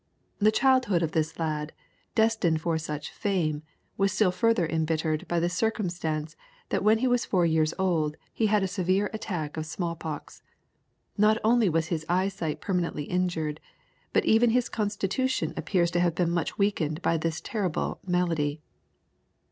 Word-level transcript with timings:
The 0.39 0.49
childhood 0.51 1.03
of 1.03 1.11
this 1.11 1.37
lad, 1.37 1.73
destined 2.15 2.59
for 2.59 2.79
such 2.79 3.11
fame, 3.11 3.61
was 3.97 4.11
still 4.11 4.31
further 4.31 4.65
embittered 4.65 5.27
by 5.27 5.39
the 5.39 5.47
circumstance 5.47 6.35
that 6.69 6.83
when 6.83 6.97
he 6.97 7.07
was 7.07 7.23
four 7.23 7.45
years 7.45 7.71
old 7.77 8.17
he 8.33 8.47
had 8.47 8.63
a 8.63 8.67
severe 8.67 9.11
attack 9.13 9.57
of 9.57 9.67
small 9.67 9.95
pox. 9.95 10.41
Not 11.19 11.37
only 11.43 11.69
was 11.69 11.89
his 11.89 12.03
eyesight 12.09 12.61
permanently 12.61 13.03
injured, 13.03 13.59
but 14.11 14.25
even 14.25 14.49
his 14.49 14.69
constitution 14.69 15.53
appears 15.55 15.91
to 15.91 15.99
have 15.99 16.15
been 16.15 16.31
much 16.31 16.57
weakened 16.57 17.03
by 17.03 17.17
this 17.19 17.39
terrible 17.39 17.99
malady. 18.03 18.59